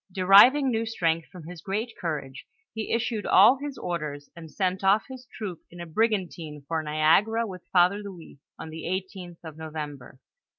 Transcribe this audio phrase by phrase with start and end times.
[0.11, 5.03] Deriving new strength from his great courage, he issued all his orders and sent off
[5.07, 10.17] his troop in a brigantine for Niagara with Father Louis, on the 18th of November.